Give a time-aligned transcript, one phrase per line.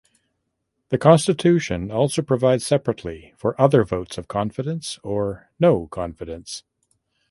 [0.89, 6.63] The Constitution also provides separately for other votes of confidence or no confidence.